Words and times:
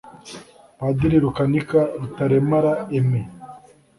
Padiri 0.79 1.17
Rukanika 1.25 1.79
Rutaremara 1.99 2.73
Aimé 2.93 3.21